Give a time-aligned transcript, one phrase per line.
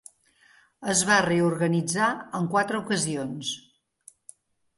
[0.93, 2.07] Es va reorganitzar
[2.41, 3.53] en quatre ocasions.